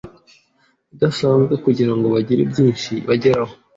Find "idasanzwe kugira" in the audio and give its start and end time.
0.93-1.91